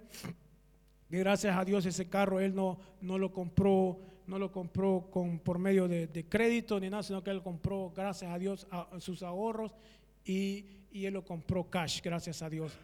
[1.10, 5.40] Y gracias a Dios ese carro él no, no lo compró, no lo compró con,
[5.40, 9.24] por medio de, crédito ni nada, sino que él compró, gracias a Dios, a, sus
[9.24, 9.74] ahorros
[10.26, 12.78] y, y, él lo compró cash, gracias a Dios.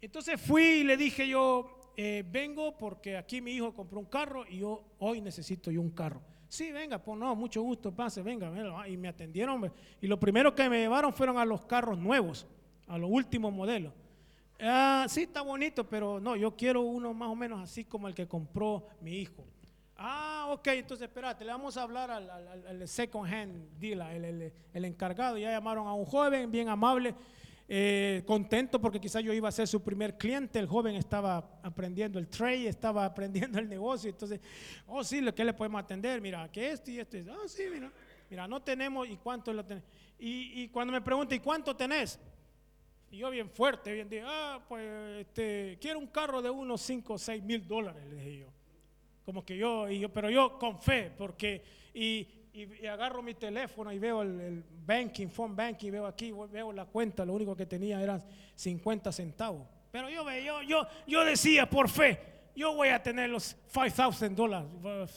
[0.00, 4.44] Entonces fui y le dije yo, eh, vengo porque aquí mi hijo compró un carro
[4.48, 6.22] y yo hoy necesito yo un carro.
[6.48, 8.50] Sí, venga, pues no, mucho gusto, pase, venga.
[8.88, 9.70] Y me atendieron.
[10.00, 12.46] Y lo primero que me llevaron fueron a los carros nuevos,
[12.86, 13.92] a los últimos modelos.
[14.60, 18.14] Ah, sí, está bonito, pero no, yo quiero uno más o menos así como el
[18.14, 19.44] que compró mi hijo.
[19.96, 25.36] Ah, ok, entonces espérate, le vamos a hablar al, second hand dealer, el, el, encargado.
[25.36, 27.14] Ya llamaron a un joven bien amable
[27.70, 30.58] eh, contento porque quizás yo iba a ser su primer cliente.
[30.58, 34.08] El joven estaba aprendiendo el trade, estaba aprendiendo el negocio.
[34.08, 34.40] Entonces,
[34.86, 36.20] oh, sí, ¿qué le podemos atender?
[36.22, 37.18] Mira, que esto y esto.
[37.30, 37.92] Ah, sí, mira,
[38.30, 39.88] mira, no tenemos y cuánto lo tenemos.
[40.18, 42.18] Y, cuando me pregunta, ¿y cuánto tenés?
[43.10, 47.14] Y yo bien fuerte, bien dije, ah, pues este, quiero un carro de unos 5
[47.14, 48.46] o 6 mil dólares, le dije yo.
[49.24, 51.62] Como que yo, y yo, pero yo con fe, porque,
[51.94, 52.26] y,
[52.58, 57.24] y, agarro mi teléfono y veo el, banking, phone banking, veo aquí, veo la cuenta,
[57.24, 58.22] lo único que tenía eran
[58.54, 59.66] 50 centavos.
[59.90, 62.18] Pero yo, yo, yo, yo decía por fe,
[62.56, 64.68] yo voy a tener los 5,000 dólares,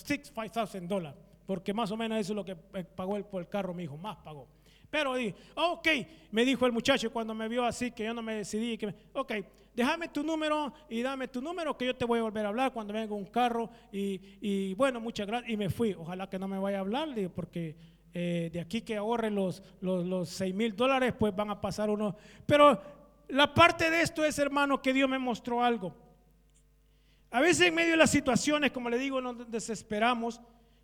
[0.06, 3.74] 5,000 dólares, porque más o menos eso es lo que pagó el, por el carro
[3.74, 4.48] mi hijo, más pagó.
[4.92, 5.88] Pero dije, ok,
[6.32, 9.34] me dijo el muchacho cuando me vio así, que yo no me decidí, que ok,
[9.74, 12.74] déjame tu número y dame tu número que yo te voy a volver a hablar
[12.74, 13.70] cuando venga un carro.
[13.92, 15.52] Y, bueno, muchas gracias.
[15.52, 15.94] Y me fui.
[15.94, 17.76] Ojalá que no me vaya a hablar, porque
[18.14, 21.90] eh, de aquí que ahorre los, los, los 6 mil dólares, pues van a pasar
[21.90, 22.14] unos.
[22.46, 22.82] Pero
[23.30, 25.96] la parte de esto es, hermano, que Dios me mostró algo.
[27.30, 30.42] A veces en medio de las situaciones, como le digo, nos desesperamos,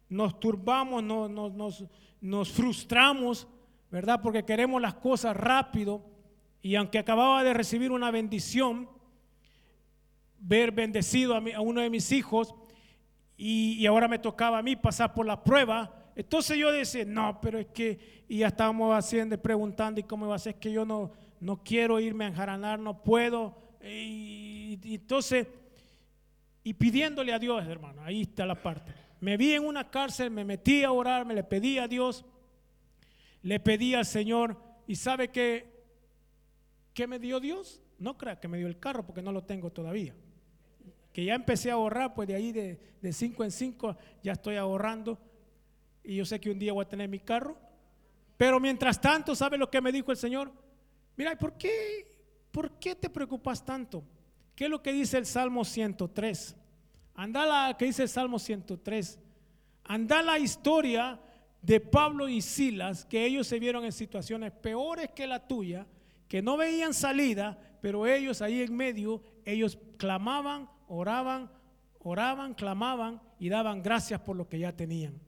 [0.08, 1.84] nos turbamos, nos, nos,
[2.22, 3.46] nos frustramos,
[3.92, 4.22] ¿verdad?
[4.22, 6.06] Porque queremos las cosas rápido.
[6.62, 8.90] Y aunque acababa de recibir una bendición,
[10.40, 12.54] ver bendecido a, uno de mis hijos,
[13.38, 17.60] y, ahora me tocaba a mí pasar por la prueba, entonces yo decía, no, pero
[17.60, 20.56] es que, y ya estábamos haciendo, preguntando, ¿y cómo va a ser?
[20.56, 23.56] que yo no, no quiero irme a enjaranar, no puedo.
[23.84, 25.48] Y, y, entonces,
[26.64, 28.92] y pidiéndole a Dios, hermano, ahí está la parte.
[29.20, 32.26] Me vi en una cárcel, me metí a orar, me le pedí a Dios,
[33.48, 34.58] le pedí al Señor,
[34.88, 35.78] y sabe que
[36.98, 37.80] ¿Qué me dio Dios?
[38.00, 40.16] No crea que me dio el carro porque no lo tengo todavía.
[41.14, 44.56] Que ya empecé a ahorrar, pues de ahí de, de cinco en cinco ya estoy
[44.56, 45.20] ahorrando.
[46.04, 47.56] Y yo sé que un día voy a tener mi carro.
[48.36, 50.52] Pero mientras tanto, ¿sabe lo que me dijo el Señor?
[51.16, 52.18] Mira, ¿por qué,
[52.52, 54.04] ¿por qué te preocupas tanto?
[54.56, 56.56] ¿Qué es lo que dice el Salmo 103?
[57.14, 59.20] Anda la que dice el Salmo 103.
[59.84, 61.20] Anda la historia
[61.62, 65.86] de Pablo y Silas, que ellos se vieron en situaciones peores que la tuya,
[66.28, 71.50] que no veían salida, pero ellos ahí en medio, ellos clamaban, oraban,
[72.00, 75.20] oraban, clamaban y daban gracias por lo que ya tenían.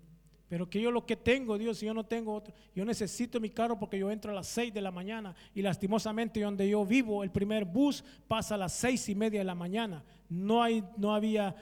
[0.50, 3.52] Pero que yo lo que tengo, Dios, si yo no tengo otro, yo necesito mi
[3.52, 7.24] carro porque yo entro a las 6 de la mañana y lastimosamente donde yo vivo,
[7.24, 10.04] el primer bus pasa a las seis y media de la mañana.
[10.28, 11.56] No, hay, no había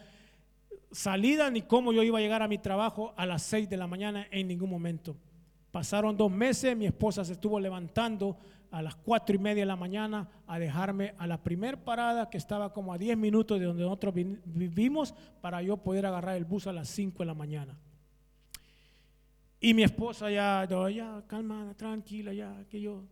[0.97, 3.85] salida ni cómo yo iba a llegar a mi trabajo a las 6 de la
[3.85, 5.15] mañana en ningún momento.
[5.69, 8.35] Pasaron dos meses, mi esposa se estuvo levantando
[8.71, 12.37] a las cuatro y media de la mañana a dejarme a la primer parada que
[12.39, 16.65] estaba como a 10 minutos de donde nosotros vivimos para yo poder agarrar el bus
[16.65, 17.77] a las 5 de la mañana.
[19.59, 23.03] Y mi esposa ya, ya, calma, tranquila, ya, que yo,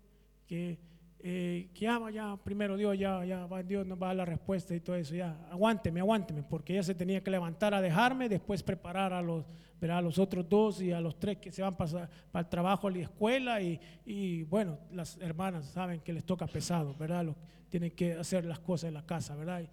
[0.47, 0.79] que,
[1.27, 4.75] eh, que ya, ya, primero Dios, ya, ya, Dios nos va a dar la respuesta
[4.75, 8.61] y todo eso, ya, aguánteme, aguánteme, porque ella se tenía que levantar a dejarme, después
[8.61, 9.43] preparar a los
[9.89, 12.89] a los otros dos y a los tres que se van para, para el trabajo
[12.89, 17.35] la escuela y, bueno, las hermanas saben que les toca pesado, ¿verdad?
[17.69, 19.67] tienen que hacer las cosas en la casa, ¿verdad?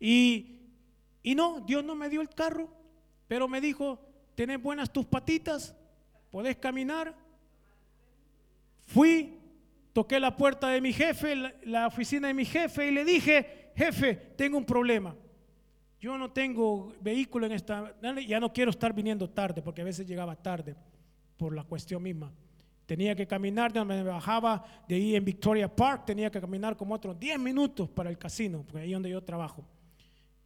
[0.00, 0.60] Y,
[1.22, 2.68] y no, Dios no me dio el carro,
[3.28, 4.00] pero me dijo,
[4.34, 5.74] tenés buenas tus patitas,
[6.30, 7.14] podés caminar.
[8.86, 9.38] Fui,
[9.96, 14.14] toqué la puerta de mi jefe, la oficina de mi jefe y le dije, jefe,
[14.36, 15.14] tengo un problema
[16.06, 17.94] yo no tengo vehículo en esta,
[18.26, 20.76] ya no quiero estar viniendo tarde, porque a veces llegaba tarde
[21.36, 22.32] por la cuestión misma.
[22.84, 27.18] Tenía que caminar, me bajaba de ahí en Victoria Park, tenía que caminar como otros
[27.18, 29.64] 10 minutos para el casino, porque ahí es donde yo trabajo.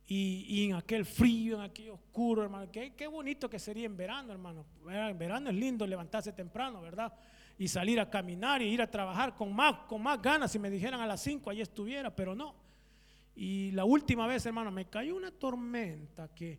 [0.07, 4.33] Y, en aquel frío, en aquel oscuro, hermano, qué, qué bonito que sería en verano,
[4.33, 4.65] hermano.
[4.89, 7.13] En verano es lindo levantarse temprano, ¿verdad?
[7.61, 10.51] Y salir a caminar y ir a trabajar con más, con más ganas.
[10.51, 12.55] Si me dijeran a las 5, allí estuviera, pero no.
[13.37, 16.59] Y la última vez, hermano, me cayó una tormenta que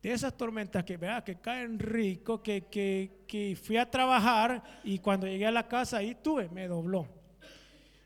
[0.00, 5.26] de esas tormentas que, vea, que caen rico, que, que, fui a trabajar y cuando
[5.26, 7.08] llegué a la casa ahí tuve, me dobló.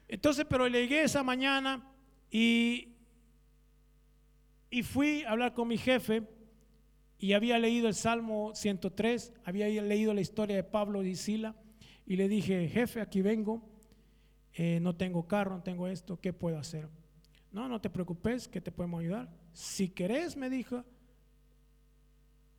[0.09, 1.87] Entonces, pero llegué esa mañana
[2.31, 2.95] y,
[4.71, 6.23] y fui a hablar con mi jefe
[7.19, 11.55] y había leído el Salmo 103, había leído la historia de Pablo y Sila
[12.07, 13.63] y le dije, jefe, aquí vengo,
[14.53, 16.89] eh, no tengo carro, no tengo esto, ¿qué puedo hacer?
[17.51, 19.29] No, no te preocupes, que te podemos ayudar.
[19.53, 20.85] Si querés, me dijo,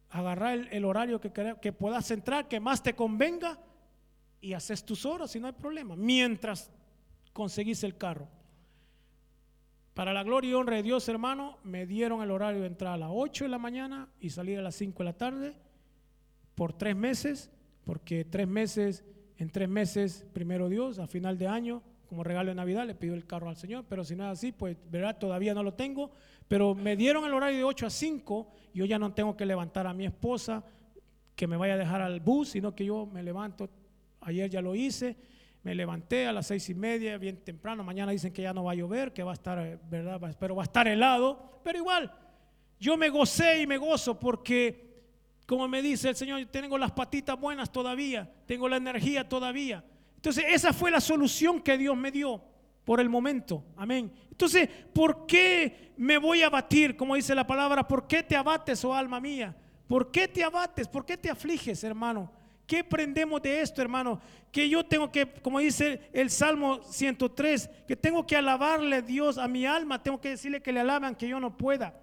[0.09, 1.31] agarrar el, horario que,
[1.61, 3.59] que puedas entrar, que más te convenga,
[4.45, 6.71] y haces tus horas y no hay problema, mientras
[7.33, 8.27] conseguís el carro.
[9.95, 12.97] Para la gloria y honra de Dios, hermano, me dieron el horario de entrar a
[12.97, 15.55] las 8 de la mañana y salir a las 5 de la tarde
[16.53, 17.49] por tres meses,
[17.85, 19.03] porque tres meses,
[19.37, 23.15] en tres meses, primero Dios, a final de año, como regalo de Navidad, le pido
[23.15, 25.17] el carro al Señor, pero si no es así, pues, ¿verdad?
[25.17, 26.11] Todavía no lo tengo,
[26.47, 29.87] pero me dieron el horario de 8 a 5, yo ya no tengo que levantar
[29.87, 30.63] a mi esposa,
[31.35, 33.69] que me vaya a dejar al bus, sino que yo me levanto,
[34.21, 35.17] ayer ya lo hice,
[35.63, 38.73] me levanté a las seis y media, bien temprano, mañana dicen que ya no va
[38.73, 40.35] a llover, que va a estar, ¿verdad?
[40.39, 42.13] Pero va a estar helado, pero igual,
[42.79, 44.84] yo me gocé y me gozo porque,
[45.45, 49.83] como me dice el Señor, tengo las patitas buenas todavía, tengo la energía todavía.
[50.15, 52.41] Entonces, esa fue la solución que Dios me dio
[52.83, 53.63] por el momento.
[53.77, 54.11] Amén.
[54.31, 56.95] Entonces, ¿por qué me voy a abatir?
[56.95, 59.55] Como dice la palabra, ¿por qué te abates, oh alma mía?
[59.87, 60.87] ¿Por qué te abates?
[60.87, 62.31] ¿Por qué te afliges, hermano?
[62.65, 64.19] ¿Qué aprendemos de esto, hermano?
[64.51, 69.37] Que yo tengo que, como dice el Salmo 103, que tengo que alabarle a Dios
[69.37, 71.93] a mi alma, tengo que decirle que le alaban, que yo no pueda.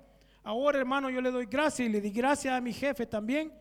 [0.42, 3.52] Ahora, hermano, yo le doy gracias y le di gracias a mi jefe también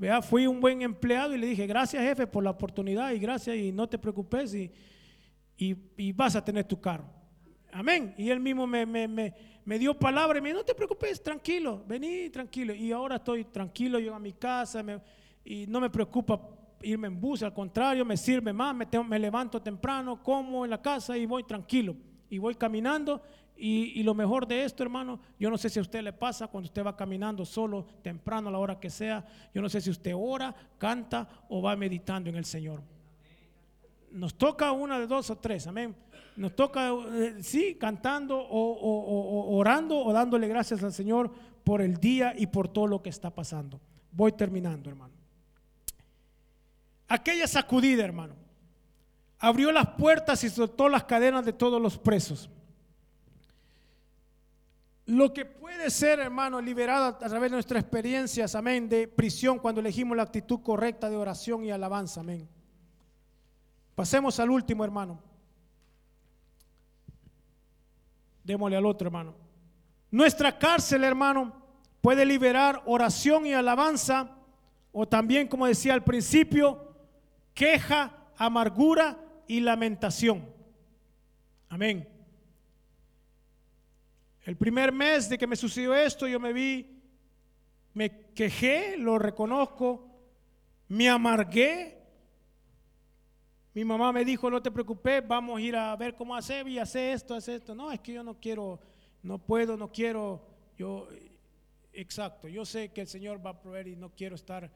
[0.00, 3.54] Vea, fui un buen empleado y le dije, gracias jefe por la oportunidad y gracias
[3.54, 4.70] y no te preocupes y,
[5.58, 7.04] y, vas a tener tu carro.
[7.70, 8.14] Amén.
[8.16, 11.22] Y él mismo me, me, me, me, dio palabra y me dijo, no te preocupes,
[11.22, 12.74] tranquilo, vení tranquilo.
[12.74, 14.82] Y ahora estoy tranquilo, llego a mi casa
[15.44, 16.48] y no me preocupa
[16.80, 20.80] irme en bus, al contrario, me sirve más, me, me levanto temprano, como en la
[20.80, 21.94] casa y voy tranquilo.
[22.30, 23.20] Y voy caminando
[23.60, 26.66] y, lo mejor de esto, hermano, yo no sé si a usted le pasa cuando
[26.66, 29.26] usted va caminando solo, temprano, a la hora que sea.
[29.54, 32.82] Yo no sé si usted ora, canta o va meditando en el Señor.
[34.12, 35.94] Nos toca una de dos o tres, amén.
[36.36, 41.30] Nos toca, eh, sí, cantando o, o orando o dándole gracias al Señor
[41.62, 43.78] por el día y por todo lo que está pasando.
[44.10, 45.12] Voy terminando, hermano.
[47.08, 48.36] Aquella sacudida, hermano,
[49.38, 52.48] abrió las puertas y soltó las cadenas de todos los presos.
[55.10, 59.80] Lo que puede ser, hermano, liberado a través de nuestras experiencias, amén, de prisión cuando
[59.80, 62.48] elegimos la actitud correcta de oración y alabanza, amén.
[63.96, 65.20] Pasemos al último, hermano.
[68.44, 69.34] Démosle al otro, hermano.
[70.12, 71.60] Nuestra cárcel, hermano,
[72.00, 74.36] puede liberar oración y alabanza,
[74.92, 76.94] o también, como decía al principio,
[77.52, 79.18] queja, amargura
[79.48, 80.48] y lamentación.
[81.68, 82.09] Amén.
[84.50, 87.00] El primer mes de que me sucedió esto, yo me vi,
[87.94, 90.10] me quejé, lo reconozco,
[90.88, 92.02] me amargué.
[93.72, 96.80] Mi mamá me dijo, no te preocupes, vamos a ir a ver cómo hacer y
[96.80, 97.76] hacer esto, hacer esto.
[97.76, 98.80] No, es que yo no quiero,
[99.22, 100.44] no puedo, no quiero,
[100.76, 101.06] yo,
[101.92, 104.68] exacto, yo sé que el Señor va a proveer y no quiero estar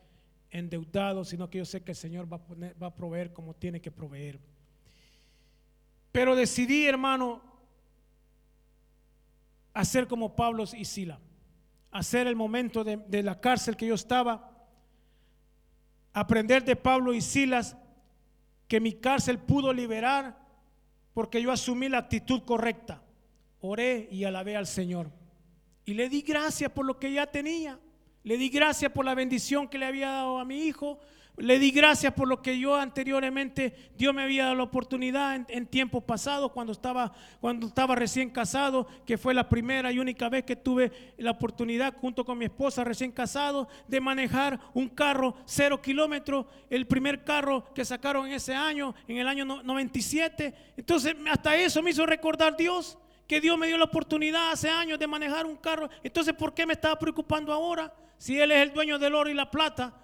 [0.52, 3.80] endeudado, sino que yo sé que el Señor va a, va a proveer como tiene
[3.80, 4.38] que proveer.
[6.12, 7.53] Pero decidí, hermano,
[9.74, 11.20] hacer como Pablo y Sila,
[11.90, 14.50] hacer el momento de, la cárcel que yo estaba,
[16.12, 17.76] aprender de Pablo y Silas
[18.68, 20.38] que mi cárcel pudo liberar
[21.12, 23.02] porque yo asumí la actitud correcta.
[23.60, 25.10] Oré y alabé al Señor.
[25.84, 27.78] Y le di gracias por lo que ya tenía.
[28.22, 30.98] Le di gracias por la bendición que le había dado a mi hijo.
[31.36, 35.66] Le di gracias por lo que yo anteriormente, Dios me había dado la oportunidad en,
[35.66, 40.44] tiempos pasados, cuando estaba, cuando estaba recién casado, que fue la primera y única vez
[40.44, 45.82] que tuve la oportunidad junto con mi esposa recién casado de manejar un carro cero
[45.82, 50.54] kilómetros, el primer carro que sacaron ese año, en el año 97.
[50.76, 52.96] Entonces, hasta eso me hizo recordar Dios
[53.26, 55.88] que Dios me dio la oportunidad hace años de manejar un carro.
[56.04, 57.92] Entonces, ¿por qué me estaba preocupando ahora?
[58.18, 60.03] Si Él es el dueño del oro y la plata.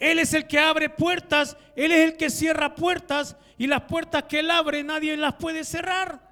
[0.00, 4.24] Él es el que abre puertas, Él es el que cierra puertas y las puertas
[4.24, 6.28] que Él abre nadie las puede cerrar.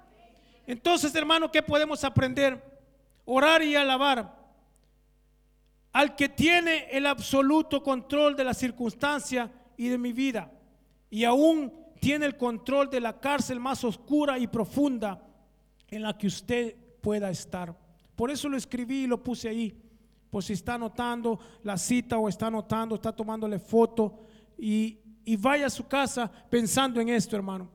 [0.65, 2.61] Entonces, hermano, ¿qué podemos aprender?
[3.25, 4.39] Orar y alabar
[5.91, 10.51] al que tiene el absoluto control de la circunstancia y de mi vida.
[11.09, 15.21] Y aún tiene el control de la cárcel más oscura y profunda
[15.89, 17.75] en la que usted pueda estar.
[18.15, 19.75] Por eso lo escribí y lo puse ahí.
[20.29, 24.19] Por si está anotando la cita o está anotando, está tomándole foto
[24.57, 27.69] y, y vaya a su casa pensando en esto, hermano.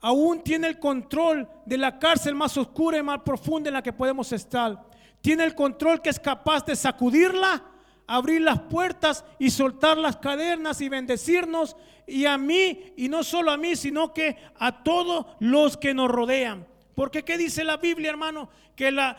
[0.00, 3.92] Aún tiene el control de la cárcel más oscura y más profunda en la que
[3.92, 4.86] podemos estar.
[5.20, 7.64] Tiene el control que es capaz de sacudirla,
[8.06, 11.76] abrir las puertas y soltar las cadenas y bendecirnos
[12.06, 16.08] y a mí, y no solo a mí, sino que a todos los que nos
[16.08, 16.66] rodean.
[16.98, 18.50] Porque ¿qué dice la Biblia, hermano?
[18.74, 19.16] Que la,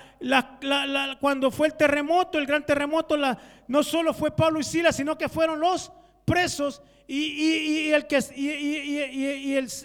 [1.22, 3.16] cuando fue el terremoto, el gran terremoto,
[3.70, 5.90] no solo fue Pablo y Silas, sino que fueron los
[6.26, 8.18] presos y, el, que,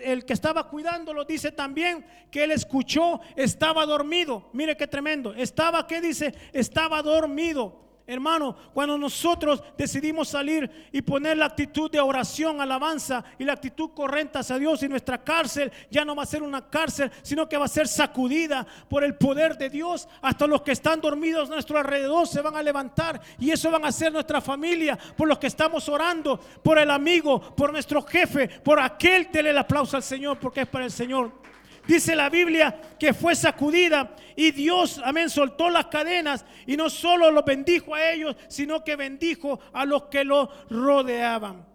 [0.02, 4.50] el, que estaba cuidándolo dice también que él escuchó, estaba dormido.
[4.54, 5.32] Mire qué tremendo.
[5.32, 6.34] Estaba, ¿qué dice?
[6.52, 7.83] Estaba dormido.
[8.06, 13.92] Hermano, cuando nosotros decidimos salir y poner la actitud de oración, alabanza y la actitud
[13.94, 17.56] correcta hacia Dios y nuestra cárcel ya no va a ser una cárcel, sino que
[17.56, 20.06] va a ser sacudida por el poder de Dios.
[20.20, 23.86] Hasta los que están dormidos a nuestro alrededor se van a levantar y eso van
[23.86, 28.48] a ser nuestra familia, por los que estamos orando, por el amigo, por nuestro jefe,
[28.48, 31.43] por aquel, dele el aplauso al Señor porque es para el Señor.
[31.86, 37.30] Dice la Biblia que fue sacudida y Dios, amén, soltó las cadenas y no solo
[37.30, 41.66] los bendijo a ellos, sino que bendijo a los que lo rodeaban.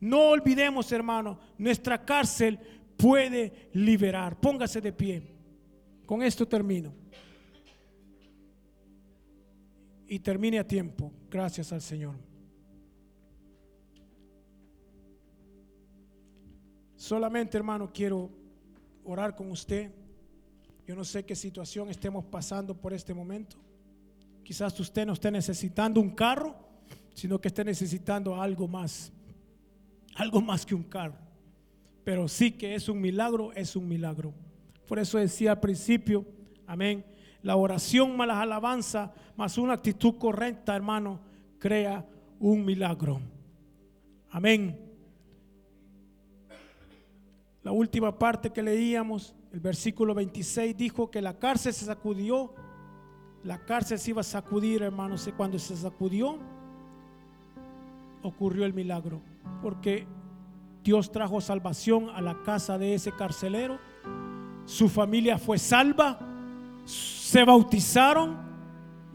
[0.00, 2.58] No olvidemos, hermano, nuestra cárcel
[2.96, 4.38] puede liberar.
[4.38, 5.22] Póngase de pie.
[6.04, 6.92] Con esto termino.
[10.06, 11.10] Y termine a tiempo.
[11.30, 12.16] Gracias al Señor.
[16.96, 18.43] Solamente, hermano, quiero
[19.04, 19.90] orar con usted.
[20.86, 23.56] Yo no sé qué situación estemos pasando por este momento.
[24.42, 26.54] Quizás usted no esté necesitando un carro,
[27.14, 29.12] sino que esté necesitando algo más.
[30.16, 31.16] Algo más que un carro.
[32.04, 34.34] Pero sí que es un milagro, es un milagro.
[34.86, 36.26] Por eso decía al principio,
[36.66, 37.04] amén,
[37.42, 41.20] la oración más las alabanzas, más una actitud correcta, hermano,
[41.58, 42.06] crea
[42.38, 43.20] un milagro.
[44.30, 44.83] Amén.
[47.64, 52.52] La última parte que leíamos, el versículo 26, dijo que la cárcel se sacudió.
[53.42, 55.26] La cárcel se iba a sacudir, hermanos.
[55.26, 56.36] Y cuando se sacudió,
[58.22, 59.22] ocurrió el milagro.
[59.62, 60.06] Porque
[60.82, 63.78] Dios trajo salvación a la casa de ese carcelero.
[64.66, 66.18] Su familia fue salva.
[66.84, 68.44] Se bautizaron.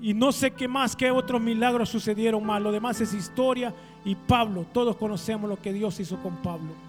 [0.01, 2.59] Y no sé qué más, qué otros milagros sucedieron más.
[2.63, 3.75] Lo demás es historia.
[4.03, 6.88] Y Pablo, todos conocemos lo que Dios hizo con Pablo.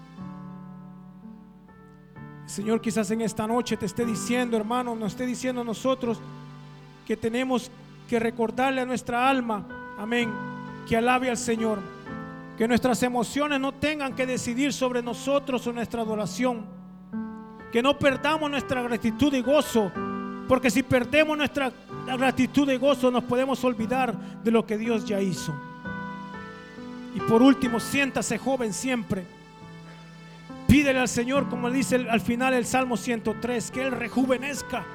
[2.51, 6.19] Señor quizás en esta noche te esté diciendo, hermano, nos esté diciendo a nosotros
[7.07, 7.71] que tenemos
[8.09, 9.65] que recordarle a nuestra alma,
[9.97, 10.29] amén,
[10.85, 11.79] que alabe al Señor.
[12.57, 16.65] Que nuestras emociones no tengan que decidir sobre nosotros o nuestra adoración.
[17.71, 19.89] Que no perdamos nuestra gratitud y gozo.
[20.49, 21.71] Porque si perdemos nuestra
[22.05, 25.53] gratitud y gozo nos podemos olvidar de lo que Dios ya hizo.
[27.15, 29.40] Y por último, siéntase joven siempre
[30.71, 34.85] Pídele al Señor, como dice al final el Salmo 103, que Él rejuvenezca.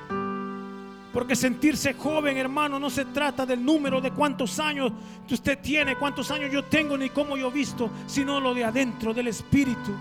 [1.12, 4.91] Porque sentirse joven, hermano, no se trata del número de cuántos años
[5.31, 9.29] usted tiene, cuántos años yo tengo, ni cómo yo visto, sino lo de adentro, del
[9.29, 9.95] Espíritu.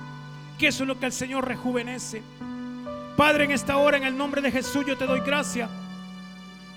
[0.58, 2.24] Que eso es lo que el Señor rejuvenece.
[3.18, 5.70] Padre, en esta hora, en el nombre de Jesús, yo te doy gracias.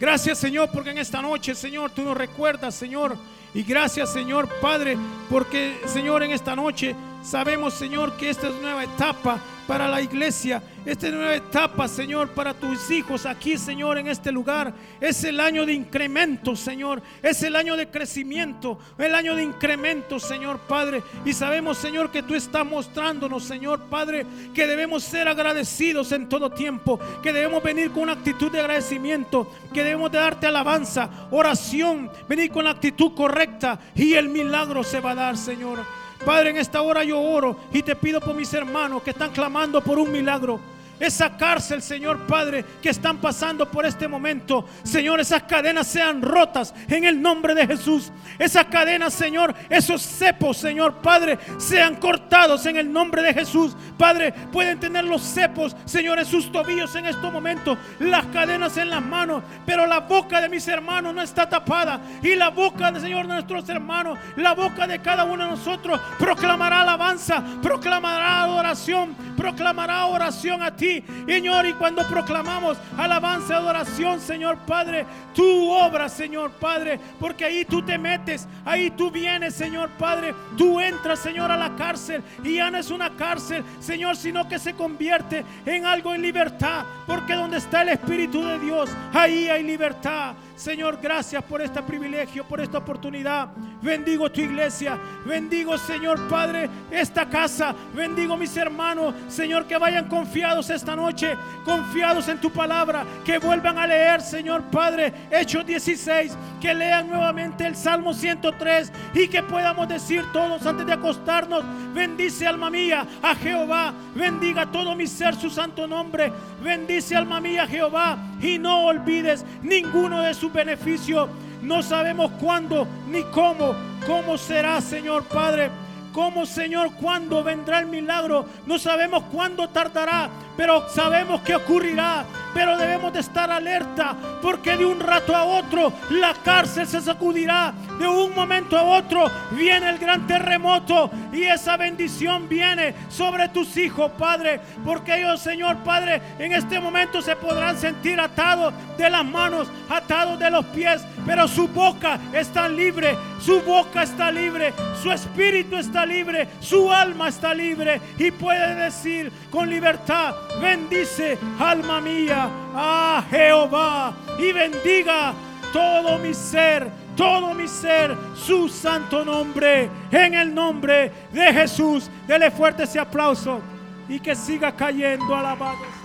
[0.00, 3.16] Gracias, Señor, porque en esta noche, Señor, tú nos recuerdas, Señor.
[3.54, 4.96] Y gracias, Señor, Padre,
[5.30, 10.62] porque, Señor, en esta noche Sabemos, Señor, que esta es nueva etapa para la iglesia.
[10.88, 14.72] Esta nueva etapa, Señor, para tus hijos aquí, Señor, en este lugar.
[15.02, 17.02] Es el año de incremento, Señor.
[17.22, 21.02] Es el año de crecimiento, el año de incremento, Señor Padre.
[21.26, 24.24] Y sabemos, Señor, que tú estás mostrándonos, Señor Padre,
[24.54, 29.52] que debemos ser agradecidos en todo tiempo, que debemos venir con una actitud de agradecimiento,
[29.74, 35.00] que debemos de darte alabanza, oración, venir con la actitud correcta y el milagro se
[35.00, 35.80] va a dar, Señor.
[36.24, 39.82] Padre, en esta hora yo oro y te pido por mis hermanos que están clamando
[39.82, 40.77] por un milagro.
[41.00, 44.66] Esa cárcel, Señor Padre, que están pasando por este momento.
[44.82, 48.12] Señor, esas cadenas sean rotas en el nombre de Jesús.
[48.38, 53.76] Esas cadenas, Señor, esos cepos, Señor Padre, sean cortados en el nombre de Jesús.
[53.96, 58.90] Padre, pueden tener los cepos, Señor, en sus tobillos en estos momentos, las cadenas en
[58.90, 62.00] las manos, pero la boca de mis hermanos no está tapada.
[62.22, 66.00] Y la boca del Señor de nuestros hermanos, la boca de cada uno de nosotros
[66.18, 70.87] proclamará alabanza, proclamará adoración, proclamará oración a ti,
[71.26, 71.66] Señor.
[71.66, 77.98] Y cuando proclamamos alabanza, adoración, Señor Padre, tú obras, Señor Padre, porque ahí tú te
[77.98, 82.78] metes, ahí tú vienes, Señor Padre, tú entras, Señor, a la cárcel y ya no
[82.78, 87.82] es una cárcel, Señor, sino que se convierte en algo en libertad, porque donde está
[87.82, 90.34] el Espíritu de Dios, ahí hay libertad.
[90.58, 93.48] Señor, gracias por este privilegio, por esta oportunidad.
[93.80, 100.68] Bendigo tu iglesia, bendigo, Señor Padre, esta casa, bendigo mis hermanos, Señor, que vayan confiados
[100.70, 106.74] esta noche, confiados en tu palabra, que vuelvan a leer, Señor Padre, Hechos 16, que
[106.74, 111.62] lean nuevamente el Salmo 103 y que podamos decir todos antes de acostarnos,
[111.94, 117.64] bendice alma mía a Jehová, bendiga todo mi ser su santo nombre, bendice alma mía
[117.64, 121.28] Jehová y no olvides ninguno de sus beneficios.
[121.62, 123.74] No sabemos cuándo ni cómo,
[124.06, 125.70] cómo será, Señor Padre.
[126.12, 128.46] Cómo, Señor, cuándo vendrá el milagro.
[128.66, 132.24] No sabemos cuándo tardará, pero sabemos que ocurrirá.
[132.54, 137.72] Pero debemos de estar alerta, porque de un rato a otro la cárcel se sacudirá.
[137.98, 143.76] De un momento a otro viene el gran terremoto y esa bendición viene sobre tus
[143.76, 144.60] hijos, Padre.
[144.84, 150.38] Porque ellos, Señor Padre, en este momento se podrán sentir atados de las manos, atados
[150.38, 154.72] de los pies, pero su boca está libre, su boca está libre,
[155.02, 162.00] su espíritu está libre, su alma está libre y puede decir con libertad, bendice alma
[162.00, 162.37] mía
[162.74, 165.32] a Jehová y bendiga
[165.72, 172.10] todo mi ser, todo mi ser, su santo nombre, en el nombre de Jesús.
[172.26, 173.60] Dele fuerte ese aplauso
[174.08, 175.97] y que siga cayendo alabado.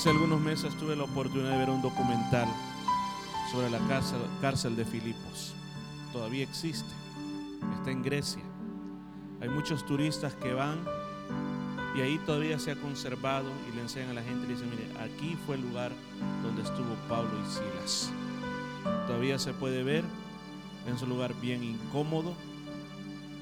[0.00, 2.48] Hace algunos meses tuve la oportunidad de ver un documental
[3.52, 3.78] sobre la
[4.40, 5.52] cárcel, de Filipos.
[6.10, 6.88] Todavía existe.
[7.76, 8.40] Está en Grecia.
[9.42, 10.78] Hay muchos turistas que van
[11.94, 14.70] y ahí todavía se ha conservado y le enseñan a la gente y le dicen,
[14.70, 15.92] mire, aquí fue el lugar
[16.42, 18.10] donde estuvo Pablo y Silas.
[19.06, 20.04] Todavía se puede ver,
[20.86, 22.32] es un lugar bien incómodo,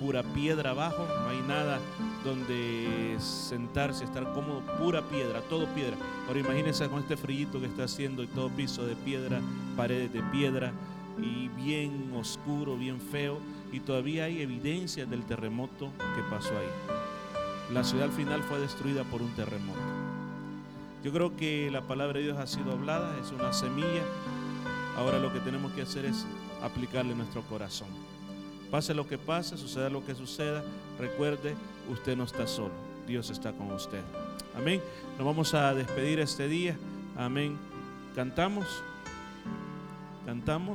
[0.01, 1.79] pura piedra abajo, no hay nada
[2.25, 5.97] donde sentarse, estar cómodo, pura piedra, todo piedra.
[6.27, 9.41] Ahora imagínense con este frillito que está haciendo y todo piso de piedra,
[9.77, 10.73] paredes de piedra
[11.21, 13.39] y bien oscuro, bien feo
[13.73, 17.75] y todavía hay evidencias del terremoto que pasó ahí.
[17.75, 19.79] La ciudad al final fue destruida por un terremoto.
[21.05, 24.03] Yo creo que la palabra de Dios ha sido hablada, es una semilla.
[24.97, 26.27] Ahora lo que tenemos que hacer es
[26.63, 27.89] aplicarle nuestro corazón.
[28.71, 30.63] Pase lo que pase, suceda lo que suceda,
[30.99, 31.55] recuerde,
[31.91, 32.75] usted no está solo,
[33.07, 34.03] Dios está con usted.
[34.57, 34.83] Amén.
[35.17, 36.77] Nos vamos a despedir este día.
[37.17, 37.57] Amén.
[38.15, 38.67] Cantamos.
[40.27, 40.67] Cantamos.